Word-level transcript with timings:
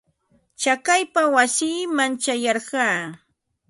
Chakaypa 0.61 1.21
wasiiman 1.35 2.11
ćhayarqaa. 2.23 2.99